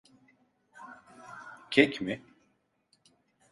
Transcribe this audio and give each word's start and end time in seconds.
Kek 1.71 2.01
mi? 2.01 2.23